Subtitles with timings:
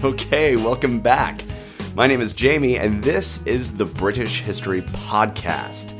[0.04, 1.44] Okay, welcome back.
[1.94, 5.92] My name is Jamie, and this is the British History Podcast.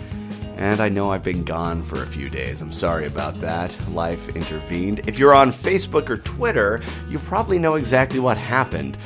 [0.56, 2.62] And I know I've been gone for a few days.
[2.62, 3.76] I'm sorry about that.
[3.90, 5.06] Life intervened.
[5.06, 8.96] If you're on Facebook or Twitter, you probably know exactly what happened.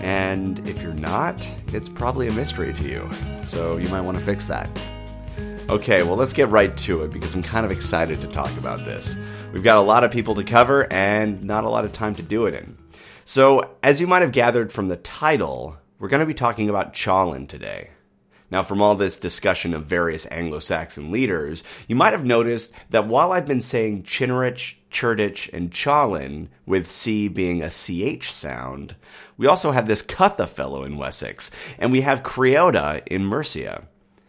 [0.00, 3.08] And if you're not, it's probably a mystery to you.
[3.44, 4.68] So you might want to fix that.
[5.68, 8.80] Okay, well, let's get right to it because I'm kind of excited to talk about
[8.80, 9.16] this.
[9.52, 12.22] We've got a lot of people to cover and not a lot of time to
[12.22, 12.79] do it in.
[13.32, 16.94] So, as you might have gathered from the title, we're going to be talking about
[16.94, 17.90] Ceawlin today.
[18.50, 23.06] Now, from all this discussion of various Anglo Saxon leaders, you might have noticed that
[23.06, 28.96] while I've been saying Cynric, Cerdic, and Ceawlin, with C being a CH sound,
[29.36, 33.84] we also have this Cutha fellow in Wessex, and we have Creota in Mercia.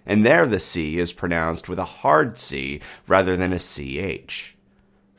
[0.05, 4.55] And there the C is pronounced with a hard C rather than a CH.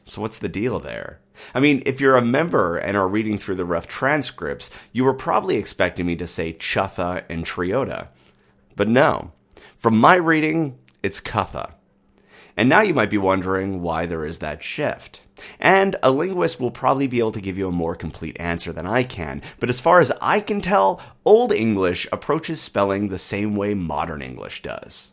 [0.04, 1.18] So what's the deal there?
[1.54, 5.14] I mean, if you're a member and are reading through the rough transcripts, you were
[5.14, 8.08] probably expecting me to say Chutha and Triota.
[8.76, 9.32] But no.
[9.78, 11.74] From my reading, it's Cutha.
[12.56, 15.22] And now you might be wondering why there is that shift.
[15.58, 18.86] And a linguist will probably be able to give you a more complete answer than
[18.86, 23.56] I can, but as far as I can tell, Old English approaches spelling the same
[23.56, 25.12] way modern English does.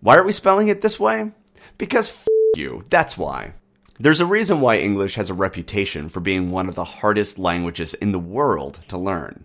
[0.00, 1.30] Why are we spelling it this way?
[1.78, 3.52] Because f you, that's why.
[4.02, 7.92] There's a reason why English has a reputation for being one of the hardest languages
[7.92, 9.44] in the world to learn.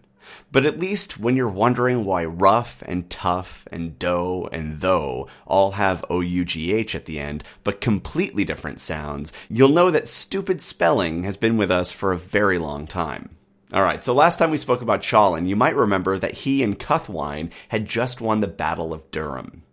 [0.49, 5.71] But at least when you're wondering why rough and tough and dough and though all
[5.71, 11.35] have OUGH at the end, but completely different sounds, you'll know that stupid spelling has
[11.35, 13.35] been with us for a very long time.
[13.73, 17.51] Alright, so last time we spoke about Ceawlin, you might remember that he and Cuthwine
[17.67, 19.64] had just won the Battle of Dyrham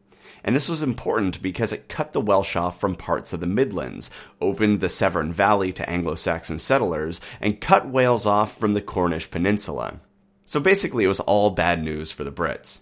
[0.45, 4.11] and this was important because it cut the Welsh off from parts of the Midlands,
[4.41, 9.31] opened the Severn Valley to Anglo Saxon settlers, and cut Wales off from the Cornish
[9.31, 10.01] Peninsula.
[10.45, 12.81] So basically, it was all bad news for the Brits.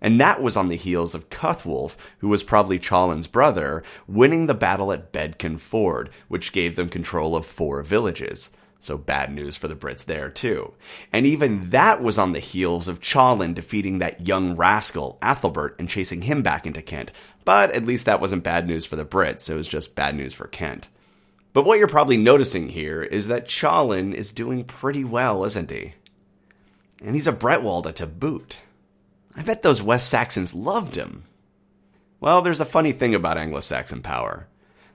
[0.00, 4.54] And that was on the heels of Cuthwulf, who was probably Ceawlin's brother, winning the
[4.54, 8.50] battle at Bedcanford, which gave them control of four villages.
[8.80, 10.74] So bad news for the Brits there too.
[11.12, 15.88] And even that was on the heels of Ceawlin defeating that young rascal, Athelbert, and
[15.88, 17.10] chasing him back into Kent.
[17.44, 20.32] But at least that wasn't bad news for the Brits, it was just bad news
[20.34, 20.88] for Kent.
[21.52, 25.94] But what you're probably noticing here is that Ceawlin is doing pretty well, isn't he?
[27.02, 28.58] And he's a Bretwalda to boot.
[29.36, 31.24] I bet those West Saxons loved him.
[32.20, 34.46] Well, there's a funny thing about Anglo Saxon power.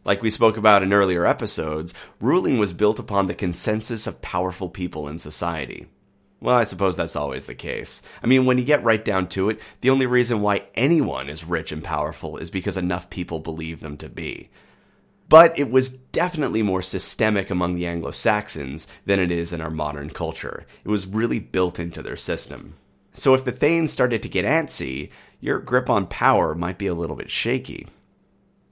[0.05, 4.69] Like we spoke about in earlier episodes, ruling was built upon the consensus of powerful
[4.69, 5.87] people in society.
[6.41, 8.01] Well, I suppose that's always the case.
[8.21, 11.45] I mean, when you get right down to it, the only reason why anyone is
[11.45, 14.49] rich and powerful is because enough people believe them to be.
[15.29, 19.71] But it was definitely more systemic among the Anglo Saxons than it is in our
[19.71, 20.65] modern culture.
[20.83, 22.75] It was really built into their system.
[23.13, 26.93] So if the Thanes started to get antsy, your grip on power might be a
[26.93, 27.87] little bit shaky.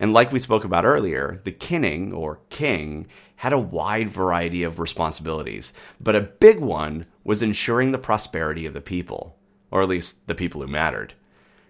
[0.01, 4.79] And like we spoke about earlier, the kinning or king had a wide variety of
[4.79, 9.38] responsibilities, but a big one was ensuring the prosperity of the people,
[9.69, 11.13] or at least the people who mattered.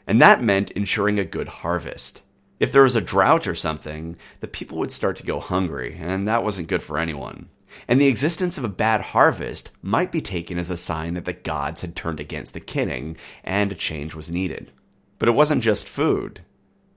[0.08, 2.22] And that meant ensuring a good harvest.
[2.58, 6.26] If there was a drought or something, the people would start to go hungry, and
[6.30, 7.50] that wasn't good for anyone.
[7.86, 11.34] And the existence of a bad harvest might be taken as a sign that the
[11.34, 14.72] gods had turned against the kinning and a change was needed.
[15.20, 16.44] But it wasn't just food.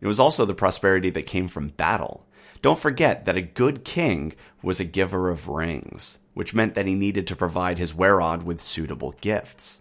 [0.01, 2.27] It was also the prosperity that came from battle.
[2.63, 6.95] Don't forget that a good king was a giver of rings, which meant that he
[6.95, 9.81] needed to provide his werod with suitable gifts.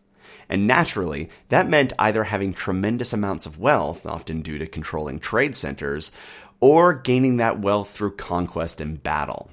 [0.49, 5.55] And naturally, that meant either having tremendous amounts of wealth, often due to controlling trade
[5.55, 6.11] centers,
[6.59, 9.49] or gaining that wealth through conquest and battle.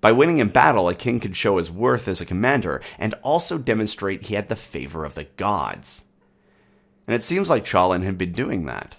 [0.00, 3.58] By winning in battle, a king could show his worth as a commander and also
[3.58, 6.04] demonstrate he had the favor of the gods.
[7.06, 8.96] And it seems like Ceawlin had been doing that.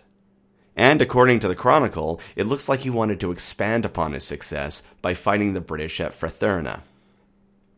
[0.81, 4.81] And according to the Chronicle, it looks like he wanted to expand upon his success
[4.99, 6.79] by fighting the British at Fratherna.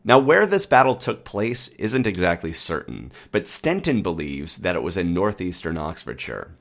[0.04, 4.96] Now, where this battle took place isn't exactly certain, but Stenton believes that it was
[4.96, 6.52] in northeastern Oxfordshire.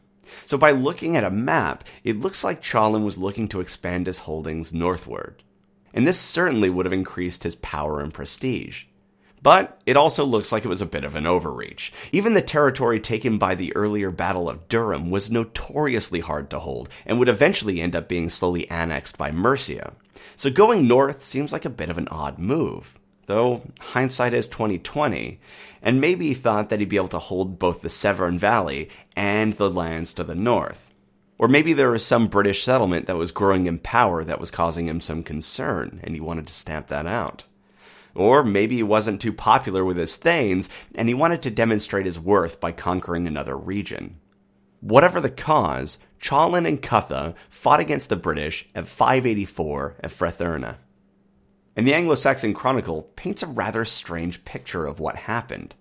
[0.46, 4.20] So, by looking at a map, it looks like Ceawlin was looking to expand his
[4.20, 5.44] holdings northward.
[5.94, 8.84] And this certainly would have increased his power and prestige.
[9.44, 11.92] But it also looks like it was a bit of an overreach.
[12.14, 16.88] Even the territory taken by the earlier Battle of Dyrham was notoriously hard to hold
[17.06, 19.94] and would eventually end up being slowly annexed by Mercia.
[20.38, 22.98] So going north seems like a bit of an odd move.
[23.26, 25.40] Though hindsight is 2020,
[25.82, 29.54] and maybe he thought that he'd be able to hold both the Severn Valley and
[29.54, 30.90] the lands to the north.
[31.38, 34.88] Or maybe there was some British settlement that was growing in power that was causing
[34.88, 37.44] him some concern, and he wanted to stamp that out.
[38.16, 42.20] Or maybe he wasn't too popular with his Thanes, and he wanted to demonstrate his
[42.20, 44.20] worth by conquering another region.
[44.82, 50.76] Whatever the cause, Ceawlin and Cutha fought against the British at 584 at Frethearna.
[51.76, 55.74] And the Anglo Saxon Chronicle paints a rather strange picture of what happened.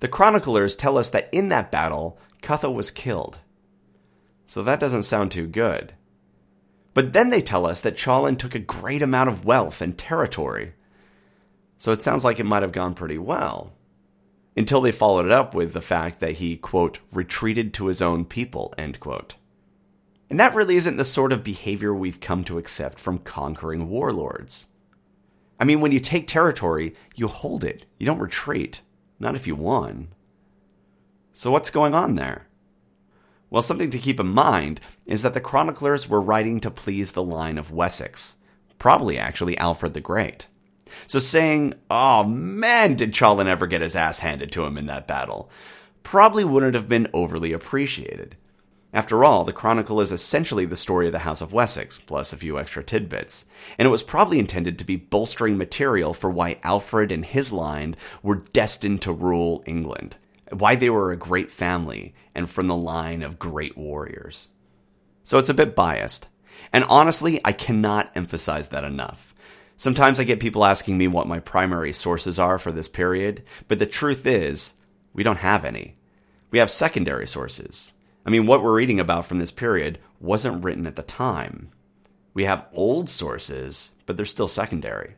[0.00, 3.38] The chroniclers tell us that in that battle, Cutha was killed.
[4.46, 5.92] So that doesn't sound too good.
[6.94, 10.72] But then they tell us that Ceawlin took a great amount of wealth and territory.
[11.78, 13.72] So it sounds like it might have gone pretty well.
[14.56, 18.24] Until they followed it up with the fact that he, quote, retreated to his own
[18.24, 19.36] people, end quote.
[20.28, 24.66] And that really isn't the sort of behavior we've come to accept from conquering warlords.
[25.60, 28.80] I mean, when you take territory, you hold it, you don't retreat.
[29.20, 30.08] Not if you won.
[31.32, 32.46] So, what's going on there?
[33.50, 37.22] Well, something to keep in mind is that the chroniclers were writing to please the
[37.22, 38.36] line of Wessex,
[38.78, 40.48] probably actually Alfred the Great.
[41.06, 45.06] So saying, oh man, did Ceawlin ever get his ass handed to him in that
[45.06, 45.50] battle,
[46.02, 48.36] probably wouldn't have been overly appreciated.
[48.92, 52.38] After all, the Chronicle is essentially the story of the House of Wessex, plus a
[52.38, 53.44] few extra tidbits,
[53.78, 57.96] and it was probably intended to be bolstering material for why Alfred and his line
[58.22, 60.16] were destined to rule England,
[60.50, 64.48] why they were a great family, and from the line of great warriors.
[65.22, 66.28] So it's a bit biased,
[66.72, 69.27] and honestly, I cannot emphasize that enough.
[69.78, 73.78] Sometimes I get people asking me what my primary sources are for this period, but
[73.78, 74.74] the truth is,
[75.14, 75.96] we don't have any.
[76.50, 77.92] We have secondary sources
[78.28, 81.70] I mean, what we're reading about from this period wasn't written at the time.
[82.34, 85.14] We have old sources, but they're still secondary.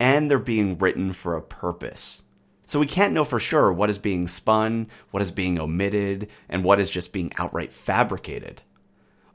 [0.00, 2.22] And they're being written for a purpose.
[2.66, 6.64] So we can't know for sure what is being spun, what is being omitted, and
[6.64, 8.62] what is just being outright fabricated.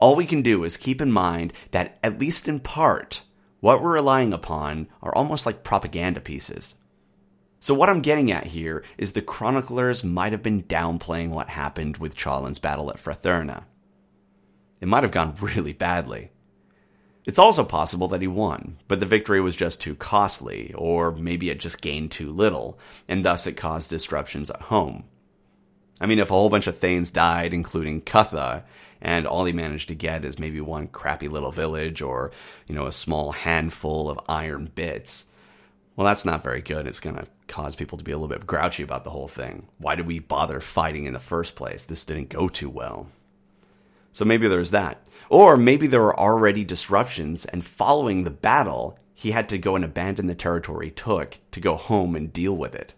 [0.00, 3.22] All we can do is keep in mind that, at least in part,
[3.64, 6.74] what we're relying upon are almost like propaganda pieces.
[7.60, 11.96] So, what I'm getting at here is the chroniclers might have been downplaying what happened
[11.96, 13.64] with Ceawlin's battle at Frethearna.
[14.82, 16.30] It might have gone really badly.
[17.24, 21.48] It's also possible that he won, but the victory was just too costly, or maybe
[21.48, 22.78] it just gained too little,
[23.08, 25.04] and thus it caused disruptions at home.
[26.00, 28.64] I mean, if a whole bunch of Thanes died, including Cutha,
[29.00, 32.32] and all he managed to get is maybe one crappy little village or,
[32.66, 35.26] you know, a small handful of iron bits,
[35.94, 36.86] well, that's not very good.
[36.86, 39.68] It's going to cause people to be a little bit grouchy about the whole thing.
[39.78, 41.84] Why did we bother fighting in the first place?
[41.84, 43.08] This didn't go too well.
[44.12, 45.06] So maybe there's that.
[45.28, 49.84] Or maybe there were already disruptions, and following the battle, he had to go and
[49.84, 52.94] abandon the territory he took to go home and deal with it.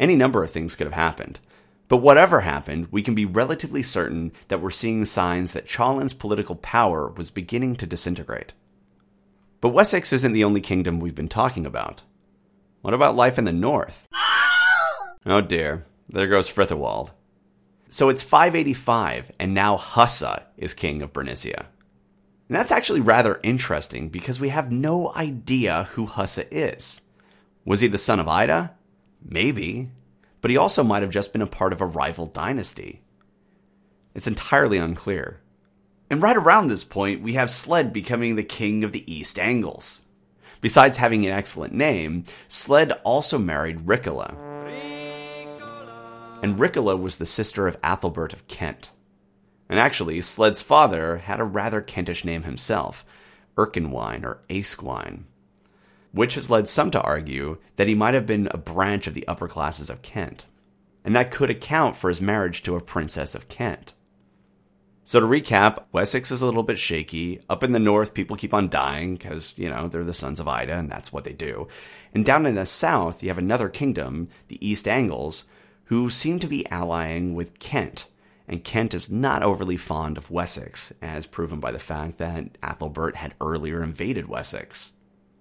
[0.00, 1.38] Any number of things could have happened.
[1.88, 6.54] But whatever happened, we can be relatively certain that we're seeing signs that Ceawlin's political
[6.54, 8.52] power was beginning to disintegrate.
[9.60, 12.02] But Wessex isn't the only kingdom we've been talking about.
[12.82, 14.06] What about life in the north?
[15.26, 17.10] Oh dear, there goes Frithawald.
[17.90, 21.66] So it's 585, and now Hussa is king of Bernicia.
[22.48, 27.00] And that's actually rather interesting because we have no idea who Hussa is.
[27.64, 28.74] Was he the son of Ida?
[29.22, 29.90] Maybe.
[30.40, 33.02] But he also might have just been a part of a rival dynasty.
[34.14, 35.40] It's entirely unclear.
[36.10, 40.02] And right around this point, we have Sled becoming the king of the East Angles.
[40.60, 44.34] Besides having an excellent name, Sled also married Ricola.
[46.42, 48.90] And Ricola was the sister of Athelbert of Kent.
[49.68, 53.04] And actually, Sled's father had a rather Kentish name himself,
[53.56, 55.24] Erkenwine or Askwine,
[56.12, 59.26] which has led some to argue that he might have been a branch of the
[59.28, 60.46] upper classes of Kent.
[61.04, 63.94] And that could account for his marriage to a princess of Kent.
[65.04, 67.40] So to recap, Wessex is a little bit shaky.
[67.48, 70.46] Up in the north, people keep on dying because, you know, they're the sons of
[70.46, 71.66] Ida and that's what they do.
[72.12, 75.44] And down in the south, you have another kingdom, the East Angles,
[75.84, 78.08] who seem to be allying with Kent.
[78.46, 83.14] And Kent is not overly fond of Wessex, as proven by the fact that Athelbert
[83.14, 84.92] had earlier invaded Wessex.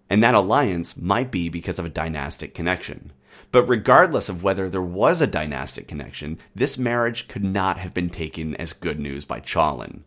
[0.09, 3.11] And that alliance might be because of a dynastic connection.
[3.51, 8.09] But regardless of whether there was a dynastic connection, this marriage could not have been
[8.09, 10.01] taken as good news by Ceawlin.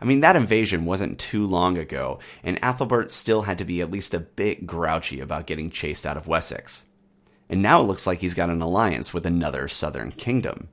[0.00, 3.90] I mean, that invasion wasn't too long ago, and Athelbert still had to be at
[3.90, 6.84] least a bit grouchy about getting chased out of Wessex.
[7.48, 10.68] And now it looks like he's got an alliance with another southern kingdom.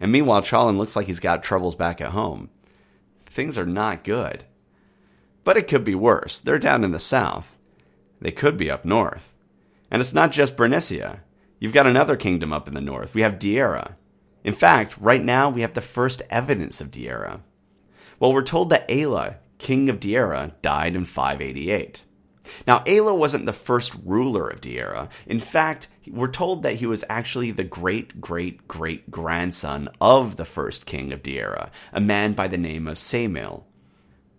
[0.00, 2.50] And meanwhile, Ceawlin looks like he's got troubles back at home.
[3.24, 4.44] Things are not good.
[5.44, 6.40] But it could be worse.
[6.40, 7.56] They're down in the south.
[8.20, 9.34] They could be up north.
[9.90, 11.20] And it's not just Bernicia.
[11.60, 13.14] You've got another kingdom up in the north.
[13.14, 13.94] We have Deira.
[14.42, 17.40] In fact, right now we have the first evidence of Deira.
[18.18, 22.02] Well, we're told that Aella, king of Deira, died in 588.
[22.66, 25.08] Now, Aella wasn't the first ruler of Deira.
[25.26, 30.44] In fact, we're told that he was actually the great great great grandson of the
[30.44, 33.64] first king of Deira, a man by the name of Semele.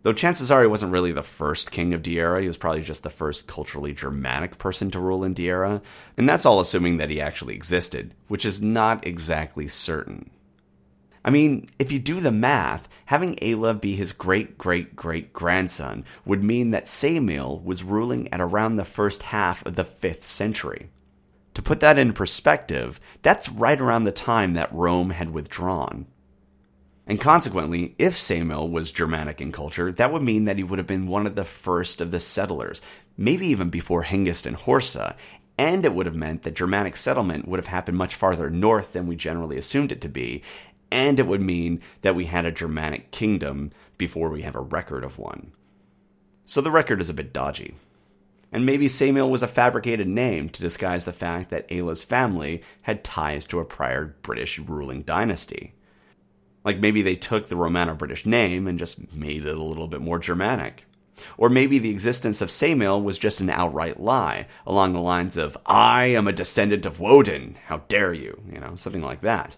[0.06, 3.02] Though chances are he wasn't really the first king of Deira, he was probably just
[3.02, 5.82] the first culturally Germanic person to rule in Deira,
[6.16, 10.30] and that's all assuming that he actually existed, which is not exactly certain.
[11.24, 16.06] I mean, if you do the math, having Aella be his great great great grandson
[16.24, 20.92] would mean that Samuel was ruling at around the first half of the 5th century.
[21.56, 26.06] To put that in perspective, that's right around the time that Rome had withdrawn.
[27.08, 30.88] And consequently, if Semele was Germanic in culture, that would mean that he would have
[30.88, 32.82] been one of the first of the settlers,
[33.16, 35.16] maybe even before Hengist and Horsa,
[35.58, 39.08] and it would have meant that Germanic settlement would have happened much farther north than
[39.08, 40.42] we generally assumed it to be,
[40.92, 45.04] and it would mean that we had a Germanic kingdom before we have a record
[45.04, 45.52] of one.
[46.48, 47.76] So the record is a bit dodgy.
[48.52, 53.04] And maybe Semele was a fabricated name to disguise the fact that Aella's family had
[53.04, 55.75] ties to a prior British ruling dynasty.
[56.66, 60.02] Like maybe they took the Romano British name and just made it a little bit
[60.02, 60.86] more Germanic.
[61.38, 65.58] Or maybe the existence of Semele was just an outright lie, along the lines of,
[65.66, 69.56] I am a descendant of Woden, how dare you, you know, something like that.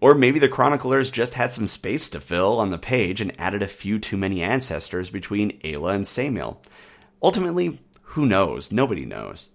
[0.00, 3.62] Or maybe the chroniclers just had some space to fill on the page and added
[3.62, 6.58] a few too many ancestors between Aella and Semele.
[7.22, 8.70] Ultimately, who knows?
[8.70, 9.48] Nobody knows.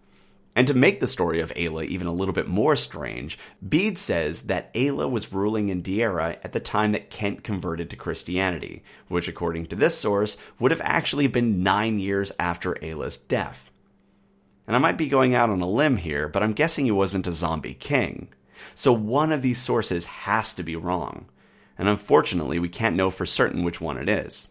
[0.54, 4.44] And to make the story of Aella even a little bit more strange, Bede says
[4.44, 9.30] that Aella was ruling in Deira at the time that Kent converted to Christianity, which
[9.30, 13.72] according to this source would have actually been nine years after Aella's death.
[14.68, 17.28] And I might be going out on a limb here, but I'm guessing he wasn't
[17.28, 18.30] a zombie king.
[18.74, 21.28] So one of these sources has to be wrong.
[21.78, 24.50] And unfortunately, we can't know for certain which one it is.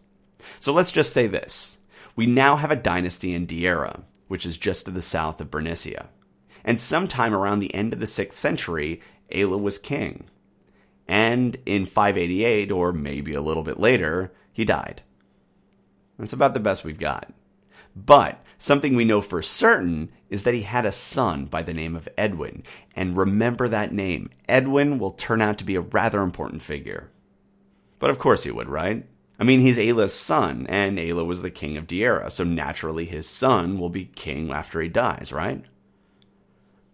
[0.59, 1.77] So let's just say this.
[2.15, 6.07] We now have a dynasty in Deira, which is just to the south of Bernicia.
[6.63, 10.23] And sometime around the end of the 6th century, Aella was king.
[11.05, 15.01] And in 588, or maybe a little bit later, he died.
[16.17, 17.33] That's about the best we've got.
[17.93, 21.97] But something we know for certain is that he had a son by the name
[21.97, 22.63] of Edwin.
[22.95, 24.29] And remember that name.
[24.47, 27.11] Edwin will turn out to be a rather important figure.
[27.99, 29.05] But of course he would, right?
[29.41, 33.27] I mean, he's Aella's son, and Aella was the king of Deira, so naturally his
[33.27, 35.65] son will be king after he dies, right?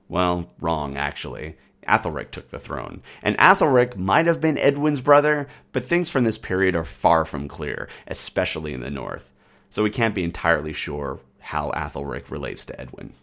[0.07, 1.57] Well, wrong, actually.
[1.87, 3.03] Athelric took the throne.
[3.21, 7.47] And Athelric might have been Edwin's brother, but things from this period are far from
[7.47, 9.31] clear, especially in the north
[9.69, 13.13] so we can't be entirely sure how Athelric relates to Edwin.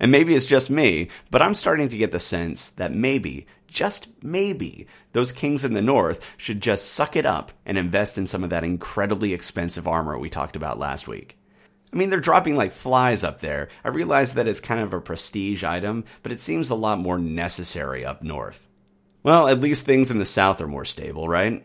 [0.00, 4.08] And maybe it's just me, but I'm starting to get the sense that maybe, just
[4.22, 8.44] maybe, those kings in the north should just suck it up and invest in some
[8.44, 11.38] of that incredibly expensive armor we talked about last week.
[11.92, 13.68] I mean, they're dropping like flies up there.
[13.84, 17.18] I realize that it's kind of a prestige item, but it seems a lot more
[17.18, 18.66] necessary up north.
[19.22, 21.64] Well, at least things in the south are more stable, right?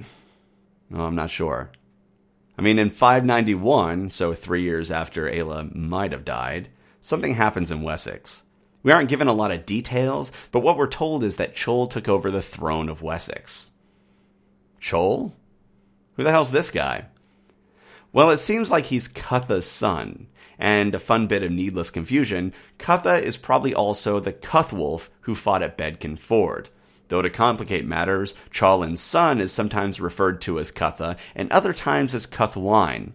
[0.94, 1.72] I'm not sure.
[2.58, 7.82] I mean, in 591, so three years after Aella might have died, something happens in
[7.82, 8.44] Wessex.
[8.88, 12.08] We aren't given a lot of details, but what we're told is that Ceol took
[12.08, 13.72] over the throne of Wessex.
[14.82, 15.34] Ceol?
[16.15, 17.08] Who the hell's this guy?
[18.13, 20.27] Well, it seems like he's Cutha's son,
[20.58, 25.63] and a fun bit of needless confusion, Cutha is probably also the Cuthwulf who fought
[25.63, 26.67] at Bedcanford.
[27.10, 32.15] Though to complicate matters, Ceawlin's son is sometimes referred to as Cutha and other times
[32.15, 33.12] as Cuthwine.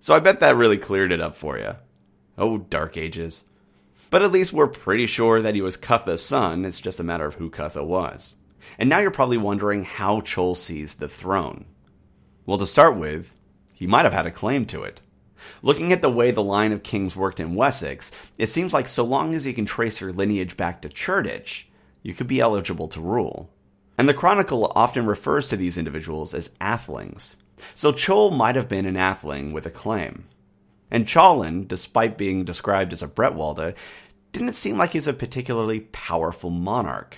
[0.00, 1.76] So I bet that really cleared it up for you.
[2.38, 3.44] Oh, Dark Ages.
[4.12, 7.24] But at least we're pretty sure that he was Cutha's son, it's just a matter
[7.24, 8.34] of who Cutha was.
[8.78, 11.64] And now you're probably wondering how Ceol seized the throne.
[12.44, 13.34] Well, to start with,
[13.72, 15.00] he might have had a claim to it.
[15.62, 19.02] Looking at the way the line of kings worked in Wessex, it seems like so
[19.02, 21.64] long as you can trace your lineage back to Cerdic,
[22.02, 23.48] you could be eligible to rule.
[23.96, 27.36] And the Chronicle often refers to these individuals as athlings.
[27.74, 30.26] So Ceol might have been an athling with a claim.
[30.92, 33.74] And Ceawlin, despite being described as a Bretwalda,
[34.30, 37.16] didn't seem like he's a particularly powerful monarch.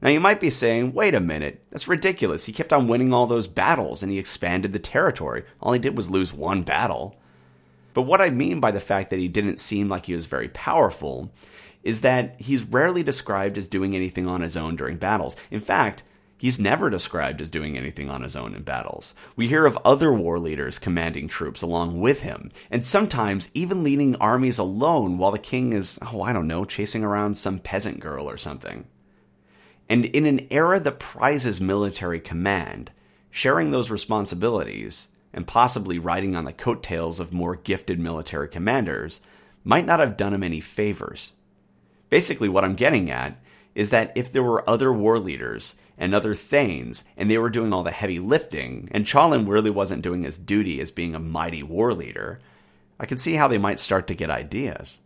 [0.00, 2.46] Now you might be saying, wait a minute, that's ridiculous.
[2.46, 5.44] He kept on winning all those battles and he expanded the territory.
[5.60, 7.16] All he did was lose one battle.
[7.92, 10.48] But what I mean by the fact that he didn't seem like he was very
[10.48, 11.30] powerful
[11.82, 15.36] is that he's rarely described as doing anything on his own during battles.
[15.50, 16.02] In fact,
[16.36, 19.14] he's never described as doing anything on his own in battles.
[19.36, 24.16] We hear of other war leaders commanding troops along with him, and sometimes even leading
[24.16, 28.28] armies alone while the king is, oh, I don't know, chasing around some peasant girl
[28.28, 28.86] or something.
[29.88, 32.90] And in an era that prizes military command,
[33.30, 39.20] sharing those responsibilities and possibly riding on the coattails of more gifted military commanders,
[39.64, 41.32] might not have done him any favors.
[42.08, 43.40] Basically, what I'm getting at
[43.74, 47.72] is that if there were other war leaders and other thanes, and they were doing
[47.72, 51.62] all the heavy lifting, and Ceawlin really wasn't doing his duty as being a mighty
[51.62, 52.40] war leader,
[52.98, 55.00] I could see how they might start to get ideas.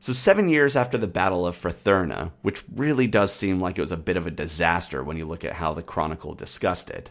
[0.00, 3.90] So, seven years after the Battle of Fratherna, which really does seem like it was
[3.90, 7.10] a bit of a disaster when you look at how the Chronicle discussed it,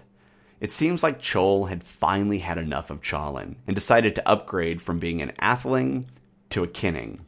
[0.62, 5.00] it seems like Ceol had finally had enough of Ceawlin and decided to upgrade from
[5.00, 6.06] being an Atheling
[6.50, 7.20] to a Kinning.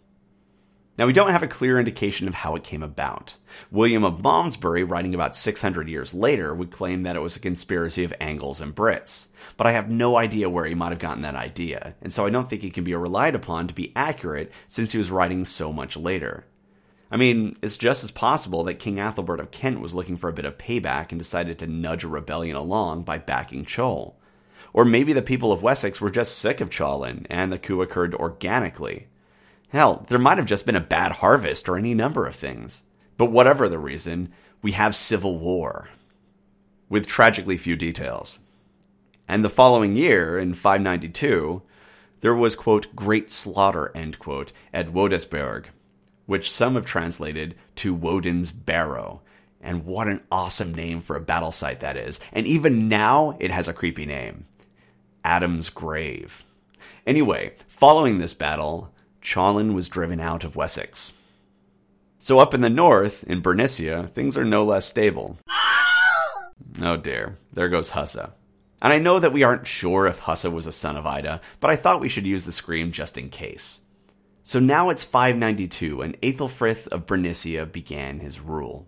[0.99, 3.35] Now, we don't have a clear indication of how it came about.
[3.71, 8.03] William of Malmesbury, writing about 600 years later, would claim that it was a conspiracy
[8.03, 9.27] of Angles and Brits.
[9.55, 12.29] But I have no idea where he might have gotten that idea, and so I
[12.29, 15.71] don't think he can be relied upon to be accurate since he was writing so
[15.71, 16.43] much later.
[17.09, 20.33] I mean, it's just as possible that King Athelbert of Kent was looking for a
[20.33, 24.15] bit of payback and decided to nudge a rebellion along by backing Ceol.
[24.73, 28.13] Or maybe the people of Wessex were just sick of Ceawlin, and the coup occurred
[28.15, 29.07] organically.
[29.69, 32.83] Hell, there might have just been a bad harvest or any number of things.
[33.17, 35.89] But whatever the reason, we have civil war.
[36.89, 38.39] With tragically few details.
[39.27, 41.61] And the following year, in 592,
[42.21, 45.65] there was, quote, great slaughter, end quote, at Wodesberg,
[46.25, 49.21] which some have translated to Woden's Barrow.
[49.61, 52.19] And what an awesome name for a battle site that is.
[52.33, 54.47] And even now, it has a creepy name
[55.23, 56.43] Adam's Grave.
[57.05, 58.93] Anyway, following this battle,
[59.29, 61.13] Ceawlin was driven out of Wessex.
[62.17, 65.37] So up in the north, in Bernicia, things are no less stable.
[66.81, 68.31] Oh dear, there goes Hussa.
[68.81, 71.69] And I know that we aren't sure if Hussa was a son of Ida, but
[71.69, 73.81] I thought we should use the scream just in case.
[74.43, 78.87] So now it's 592, and Aethelfrith of Bernicia began his rule.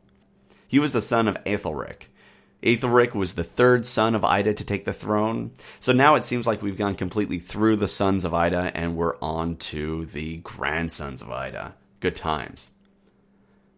[0.67, 2.10] He was the son of Aethelric,
[2.63, 5.51] Aethelric was the third son of Ida to take the throne.
[5.79, 9.17] So now it seems like we've gone completely through the sons of Ida and we're
[9.21, 11.75] on to the grandsons of Ida.
[11.99, 12.71] Good times.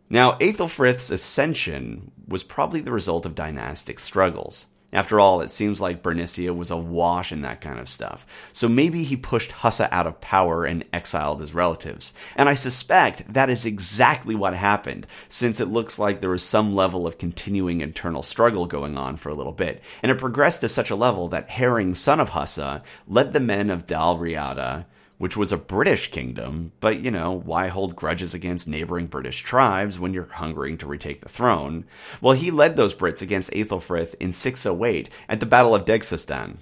[0.10, 4.68] Now, Aethelfrith's ascension was probably the result of dynastic struggles.
[4.94, 8.28] After all, it seems like Bernicia was awash in that kind of stuff.
[8.54, 12.14] So maybe he pushed Hussa out of power and exiled his relatives.
[12.36, 16.76] And I suspect that is exactly what happened, since it looks like there was some
[16.76, 19.82] level of continuing internal struggle going on for a little bit.
[20.04, 23.72] And it progressed to such a level that Hering, son of Hussa, led the men
[23.72, 24.86] of Dalriada
[25.18, 30.00] which was a British kingdom, but you know, why hold grudges against neighboring British tribes
[30.00, 31.86] when you're hungering to retake the throne?
[32.22, 36.58] Well, he led those Brits against Aethelfrith in 608 at the Battle of Degsastan.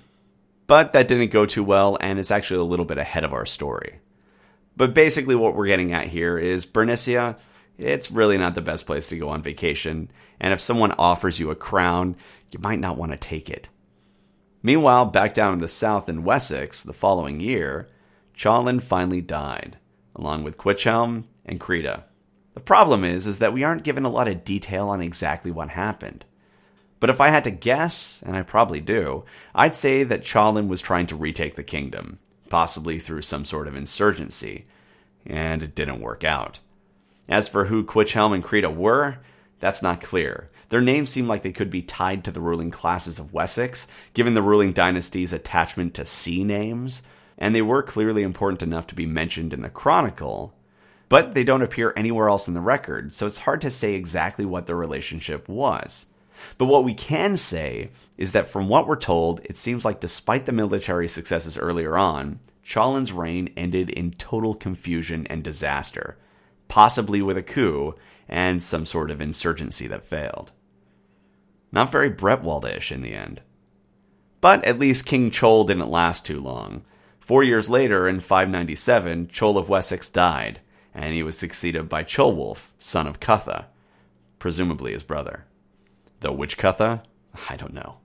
[0.67, 3.45] But that didn't go too well, and it's actually a little bit ahead of our
[3.45, 3.99] story.
[4.77, 7.37] But basically, what we're getting at here is Bernicia,
[7.77, 11.51] it's really not the best place to go on vacation, and if someone offers you
[11.51, 12.15] a crown,
[12.51, 13.69] you might not want to take it.
[14.63, 17.87] Meanwhile, back down in the south in Wessex the following year,
[18.41, 19.77] Ceawlin finally died,
[20.15, 22.05] along with Cuichelm and Crida.
[22.55, 25.69] The problem is, is that we aren't given a lot of detail on exactly what
[25.69, 26.25] happened.
[26.99, 30.81] But if I had to guess, and I probably do, I'd say that Ceawlin was
[30.81, 32.17] trying to retake the kingdom,
[32.49, 34.65] possibly through some sort of insurgency,
[35.23, 36.61] and it didn't work out.
[37.29, 39.19] As for who Cuichelm and Crida were,
[39.59, 40.49] that's not clear.
[40.69, 44.33] Their names seem like they could be tied to the ruling classes of Wessex, given
[44.33, 47.03] the ruling dynasty's attachment to sea names,
[47.41, 50.53] and they were clearly important enough to be mentioned in the Chronicle,
[51.09, 54.45] but they don't appear anywhere else in the record, so it's hard to say exactly
[54.45, 56.05] what their relationship was.
[56.59, 60.45] But what we can say is that from what we're told, it seems like despite
[60.45, 66.17] the military successes earlier on, Ceawlin's reign ended in total confusion and disaster,
[66.67, 67.95] possibly with a coup
[68.29, 70.51] and some sort of insurgency that failed.
[71.71, 73.41] Not very Bretwaldish in the end.
[74.41, 76.83] But at least King Ceol didn't last too long.
[77.21, 80.59] Four years later, in 597, Ceol of Wessex died,
[80.93, 83.67] and he was succeeded by Ceolwulf, son of Cutha,
[84.39, 85.45] presumably his brother.
[86.19, 87.03] Though which Cutha?
[87.47, 87.99] I don't know.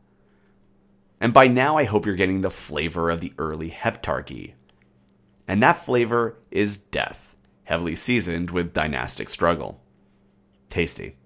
[1.18, 4.52] And by now, I hope you're getting the flavor of the early Heptarchy.
[5.48, 9.80] And that flavor is death, heavily seasoned with dynastic struggle.
[10.68, 11.16] Tasty.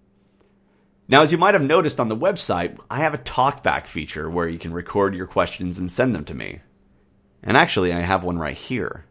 [1.08, 4.48] Now, as you might have noticed on the website, I have a talkback feature where
[4.48, 6.60] you can record your questions and send them to me.
[7.42, 9.04] And actually, I have one right here.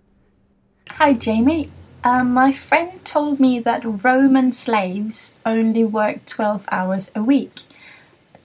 [0.90, 1.72] Hi, Jamie.
[2.04, 7.62] Um, my friend told me that Roman slaves only worked 12 hours a week.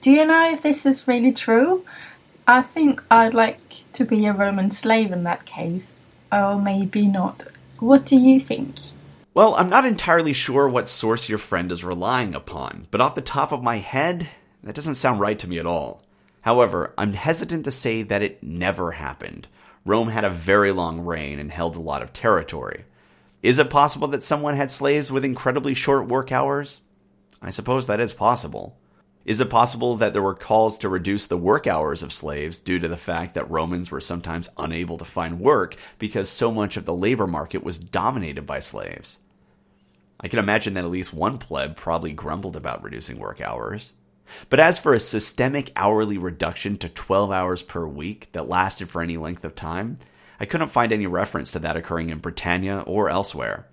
[0.01, 1.85] Do you know if this is really true?
[2.47, 5.93] I think I'd like to be a Roman slave in that case.
[6.31, 7.45] Or maybe not.
[7.79, 8.75] What do you think?
[9.33, 13.21] Well, I'm not entirely sure what source your friend is relying upon, but off the
[13.21, 14.29] top of my head,
[14.63, 16.01] that doesn't sound right to me at all.
[16.41, 19.47] However, I'm hesitant to say that it never happened.
[19.85, 22.85] Rome had a very long reign and held a lot of territory.
[23.43, 26.81] Is it possible that someone had slaves with incredibly short work hours?
[27.41, 28.79] I suppose that is possible.
[29.25, 32.79] Is it possible that there were calls to reduce the work hours of slaves due
[32.79, 36.85] to the fact that Romans were sometimes unable to find work because so much of
[36.85, 39.19] the labor market was dominated by slaves?
[40.19, 43.93] I can imagine that at least one pleb probably grumbled about reducing work hours.
[44.49, 49.01] But as for a systemic hourly reduction to 12 hours per week that lasted for
[49.01, 49.97] any length of time,
[50.39, 53.67] I couldn't find any reference to that occurring in Britannia or elsewhere.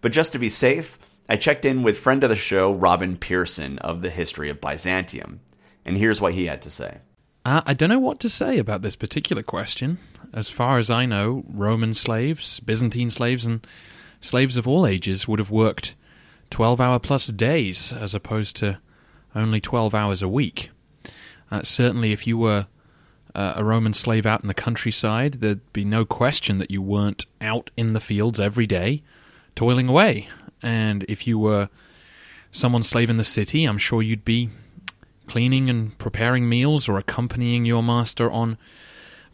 [0.00, 3.78] But just to be safe, I checked in with friend of the show, Robin Pierson
[3.78, 5.40] of the History of Byzantium,
[5.84, 6.98] and here's what he had to say.
[7.44, 9.98] Uh, I don't know what to say about this particular question.
[10.32, 13.66] As far as I know, Roman slaves, Byzantine slaves, and
[14.20, 15.94] slaves of all ages would have worked
[16.50, 18.78] 12 hour plus days as opposed to
[19.34, 20.70] only 12 hours a week.
[21.50, 22.66] Uh, certainly, if you were
[23.34, 27.26] uh, a Roman slave out in the countryside, there'd be no question that you weren't
[27.40, 29.02] out in the fields every day
[29.54, 30.28] toiling away.
[30.62, 31.68] And if you were
[32.52, 34.50] someone's slave in the city, I'm sure you'd be
[35.26, 38.58] cleaning and preparing meals or accompanying your master on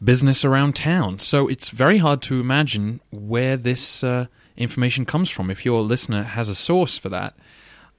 [0.02, 1.18] business around town.
[1.18, 5.50] So it's very hard to imagine where this uh, information comes from.
[5.50, 7.34] If your listener has a source for that,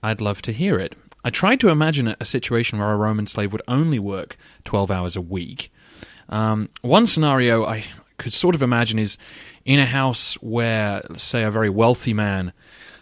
[0.02, 0.96] I'd love to hear it.
[1.24, 5.16] I tried to imagine a situation where a Roman slave would only work 12 hours
[5.16, 5.72] a week.
[6.30, 7.84] Um, one scenario I
[8.18, 9.18] could sort of imagine is
[9.66, 12.54] in a house where, say, a very wealthy man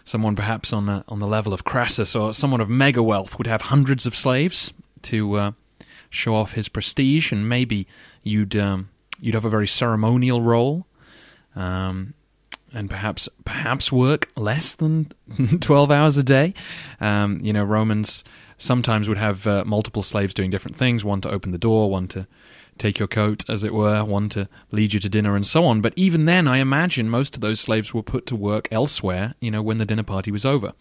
[0.04, 3.46] someone perhaps on the, on the level of Crassus or someone of mega wealth would
[3.46, 5.52] have hundreds of slaves to uh,
[6.10, 7.86] show off his prestige, and maybe
[8.22, 10.86] you'd um, you'd have a very ceremonial role,
[11.54, 12.14] um,
[12.72, 15.10] and perhaps perhaps work less than
[15.60, 16.54] twelve hours a day.
[17.00, 18.24] Um, you know, Romans
[18.58, 22.08] sometimes would have uh, multiple slaves doing different things: one to open the door, one
[22.08, 22.26] to
[22.80, 25.80] take your coat, as it were, one to lead you to dinner, and so on.
[25.80, 29.50] But even then, I imagine most of those slaves were put to work elsewhere, you
[29.50, 30.72] know, when the dinner party was over.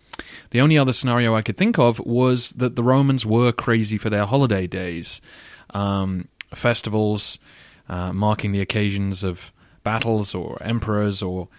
[0.52, 4.10] The only other scenario I could think of was that the Romans were crazy for
[4.10, 5.22] their holiday days,
[5.72, 7.38] um, festivals,
[7.90, 9.52] uh, marking the occasions of
[9.84, 11.50] battles or emperors or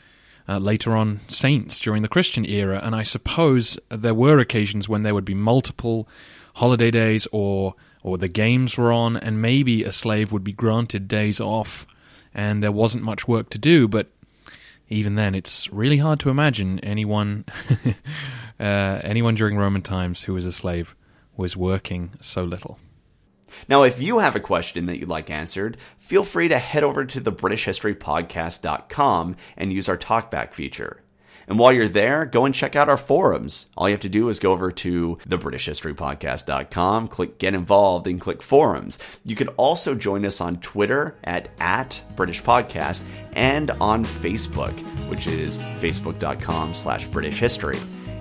[0.51, 2.81] uh, later on saints during the Christian era.
[2.83, 6.09] And I suppose there were occasions when there would be multiple
[6.55, 11.07] holiday days or or the games were on, and maybe a slave would be granted
[11.07, 11.87] days off,
[12.33, 13.87] and there wasn't much work to do.
[13.87, 14.09] But
[14.89, 17.45] even then, it's really hard to imagine anyone,
[18.59, 20.97] uh, anyone during Roman times who was a slave
[21.37, 22.79] was working so little.
[23.69, 27.05] Now, if you have a question that you'd like answered, feel free to head over
[27.05, 31.03] to the BritishHistoryPodcast.com and use our talkback feature.
[31.51, 33.67] And while you're there, go and check out our forums.
[33.77, 38.41] All you have to do is go over to thebritishhistorypodcast.com, click get involved, and click
[38.41, 39.01] forums.
[39.25, 45.27] You can also join us on Twitter at, at British Podcast and on Facebook, which
[45.27, 47.81] is facebook.com slash British History.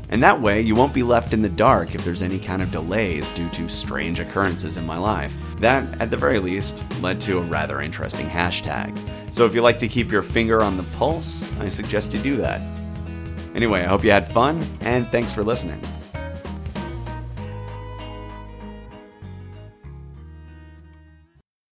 [0.09, 2.71] And that way, you won't be left in the dark if there's any kind of
[2.71, 5.39] delays due to strange occurrences in my life.
[5.59, 8.97] That, at the very least, led to a rather interesting hashtag.
[9.31, 12.37] So if you like to keep your finger on the pulse, I suggest you do
[12.37, 12.61] that.
[13.53, 15.79] Anyway, I hope you had fun, and thanks for listening.